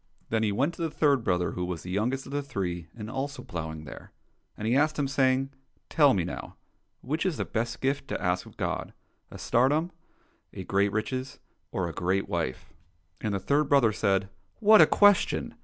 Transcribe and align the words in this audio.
Then 0.29 0.41
he 0.41 0.51
went 0.51 0.73
to 0.73 0.81
the 0.81 0.89
third 0.89 1.23
brother, 1.23 1.51
who 1.51 1.63
was 1.63 1.83
the 1.83 1.91
youngest 1.91 2.25
of 2.25 2.31
the 2.31 2.41
three, 2.41 2.87
and 2.97 3.07
also 3.07 3.43
ploughing 3.43 3.83
there. 3.83 4.11
And 4.57 4.67
he 4.67 4.75
asked 4.75 4.97
him, 4.97 5.07
saying," 5.07 5.51
Tell 5.91 6.15
me, 6.15 6.23
now, 6.23 6.55
which 7.01 7.23
is 7.23 7.37
the 7.37 7.45
best 7.45 7.81
gift 7.81 8.07
to 8.07 8.19
ask 8.19 8.47
of 8.47 8.57
God: 8.57 8.93
a 9.29 9.37
tsardom, 9.37 9.91
or 10.57 10.63
great 10.63 10.91
riches, 10.91 11.37
or 11.71 11.87
a 11.87 11.93
good 11.93 12.27
wife?"— 12.27 12.73
^And 13.21 13.33
the 13.33 13.39
third 13.39 13.69
brother 13.69 13.91
said," 13.91 14.27
What 14.59 14.81
a 14.81 14.87
ques 14.87 15.17
tion 15.19 15.53